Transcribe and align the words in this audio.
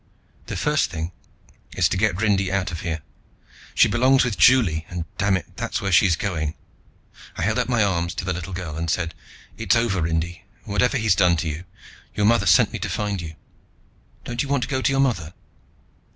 "The 0.47 0.55
first 0.57 0.89
thing 0.89 1.11
is 1.77 1.87
to 1.89 1.95
get 1.95 2.19
Rindy 2.19 2.51
out 2.51 2.71
of 2.71 2.81
here. 2.81 3.01
She 3.75 3.87
belongs 3.87 4.23
with 4.25 4.35
Juli 4.35 4.83
and, 4.89 5.05
damn 5.19 5.37
it, 5.37 5.55
that's 5.57 5.79
where 5.79 5.91
she's 5.91 6.15
going." 6.15 6.55
I 7.37 7.43
held 7.43 7.59
out 7.59 7.69
my 7.69 7.83
arms 7.83 8.15
to 8.15 8.25
the 8.25 8.33
little 8.33 8.51
girl 8.51 8.75
and 8.77 8.89
said, 8.89 9.13
"It's 9.57 9.75
over, 9.75 10.01
Rindy, 10.01 10.43
whatever 10.63 10.97
he's 10.97 11.13
done 11.13 11.37
to 11.37 11.47
you. 11.47 11.65
Your 12.15 12.25
mother 12.25 12.47
sent 12.47 12.73
me 12.73 12.79
to 12.79 12.89
find 12.89 13.21
you. 13.21 13.35
Don't 14.23 14.41
you 14.41 14.49
want 14.49 14.63
to 14.63 14.69
go 14.69 14.81
to 14.81 14.91
your 14.91 15.01
mother?" 15.01 15.35